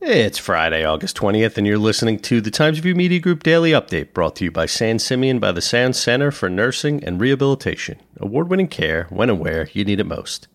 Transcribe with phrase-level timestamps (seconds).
[0.00, 4.12] It's Friday, August 20th, and you're listening to the Times Review Media Group Daily Update
[4.12, 7.98] brought to you by San Simeon by the Sound Center for Nursing and Rehabilitation.
[8.18, 10.46] Award winning care when and where you need it most.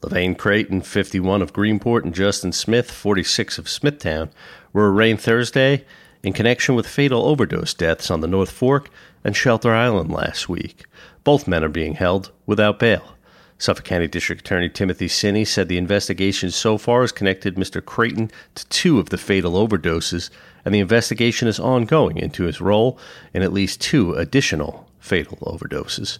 [0.00, 4.30] Levane Creighton, 51 of Greenport, and Justin Smith, 46 of Smithtown,
[4.72, 5.84] were arraigned Thursday
[6.22, 8.88] in connection with fatal overdose deaths on the North Fork
[9.22, 10.86] and Shelter Island last week.
[11.24, 13.17] Both men are being held without bail.
[13.60, 17.84] Suffolk County District Attorney Timothy Sini said the investigation so far has connected Mr.
[17.84, 20.30] Creighton to two of the fatal overdoses,
[20.64, 22.98] and the investigation is ongoing into his role
[23.34, 26.18] in at least two additional fatal overdoses.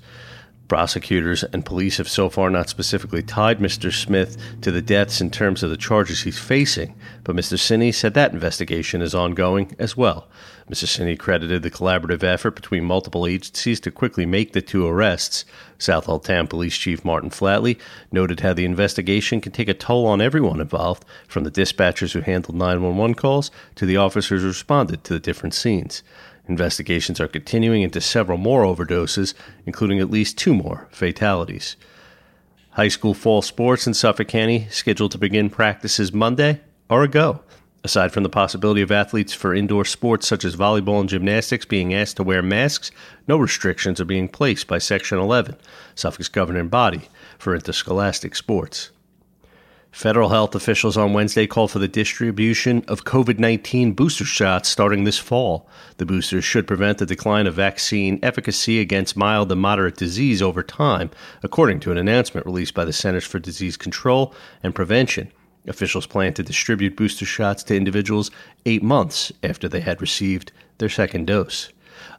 [0.68, 3.90] Prosecutors and police have so far not specifically tied Mr.
[3.90, 7.56] Smith to the deaths in terms of the charges he's facing, but Mr.
[7.56, 10.28] Sini said that investigation is ongoing as well.
[10.70, 10.84] Mr.
[10.84, 15.46] Sini credited the collaborative effort between multiple agencies to quickly make the two arrests.
[15.78, 17.78] Southold Town Police Chief Martin Flatley
[18.12, 22.20] noted how the investigation can take a toll on everyone involved, from the dispatchers who
[22.20, 26.02] handled 911 calls to the officers who responded to the different scenes.
[26.48, 29.34] Investigations are continuing into several more overdoses,
[29.66, 31.76] including at least two more fatalities.
[32.70, 37.42] High school fall sports in Suffolk County scheduled to begin practices Monday are a go.
[37.84, 41.94] Aside from the possibility of athletes for indoor sports such as volleyball and gymnastics being
[41.94, 42.90] asked to wear masks,
[43.28, 45.56] no restrictions are being placed by Section 11,
[45.94, 47.08] Suffolk's governing body
[47.38, 48.90] for interscholastic sports.
[49.90, 55.04] Federal health officials on Wednesday called for the distribution of COVID 19 booster shots starting
[55.04, 55.68] this fall.
[55.96, 60.62] The boosters should prevent the decline of vaccine efficacy against mild to moderate disease over
[60.62, 61.10] time,
[61.42, 65.32] according to an announcement released by the Centers for Disease Control and Prevention.
[65.66, 68.30] Officials plan to distribute booster shots to individuals
[68.66, 71.70] eight months after they had received their second dose.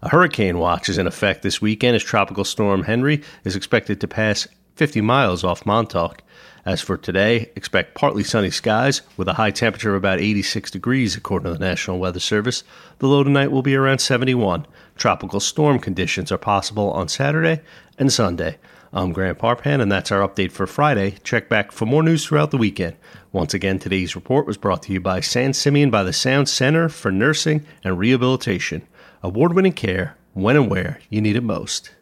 [0.01, 4.07] A hurricane watch is in effect this weekend as Tropical Storm Henri is expected to
[4.07, 4.47] pass
[4.79, 6.23] 50 miles off Montauk.
[6.65, 11.17] As for today, expect partly sunny skies with a high temperature of about 86 degrees,
[11.17, 12.63] according to the National Weather Service.
[12.99, 14.65] The low tonight will be around 71.
[14.95, 17.59] Tropical storm conditions are possible on Saturday
[17.97, 18.57] and Sunday.
[18.93, 21.17] I'm Grant Parpan, and that's our update for Friday.
[21.25, 22.95] Check back for more news throughout the weekend.
[23.33, 26.87] Once again, today's report was brought to you by San Simeon by the Sound Center
[26.87, 28.87] for Nursing and Rehabilitation.
[29.23, 31.91] Award winning care when and where you need it most.